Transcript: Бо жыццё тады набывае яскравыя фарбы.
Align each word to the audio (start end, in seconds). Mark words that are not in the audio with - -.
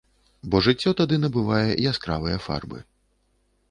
Бо 0.53 0.61
жыццё 0.67 0.93
тады 1.03 1.15
набывае 1.27 1.71
яскравыя 1.93 2.37
фарбы. 2.51 2.79